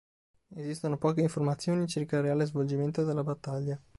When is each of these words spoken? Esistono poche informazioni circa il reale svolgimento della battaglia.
Esistono 0.55 0.97
poche 0.97 1.21
informazioni 1.21 1.85
circa 1.85 2.15
il 2.15 2.23
reale 2.23 2.45
svolgimento 2.45 3.03
della 3.03 3.21
battaglia. 3.23 3.79